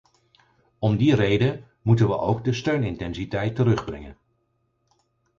Om 0.79 0.97
die 0.97 1.15
reden 1.15 1.65
moeten 1.81 2.07
we 2.07 2.17
ook 2.17 2.43
de 2.43 2.53
steunintensiteit 2.53 3.55
terugbrengen. 3.55 4.17